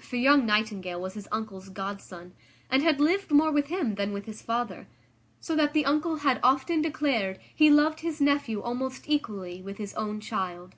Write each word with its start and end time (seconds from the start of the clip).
For 0.00 0.16
young 0.16 0.46
Nightingale 0.46 0.98
was 0.98 1.12
his 1.12 1.28
uncle's 1.30 1.68
godson, 1.68 2.32
and 2.70 2.82
had 2.82 3.02
lived 3.02 3.30
more 3.30 3.52
with 3.52 3.66
him 3.66 3.96
than 3.96 4.14
with 4.14 4.24
his 4.24 4.40
father. 4.40 4.88
So 5.40 5.54
that 5.56 5.74
the 5.74 5.84
uncle 5.84 6.16
had 6.20 6.40
often 6.42 6.80
declared 6.80 7.38
he 7.54 7.68
loved 7.70 8.00
his 8.00 8.18
nephew 8.18 8.62
almost 8.62 9.06
equally 9.10 9.60
with 9.60 9.76
his 9.76 9.92
own 9.92 10.20
child. 10.20 10.74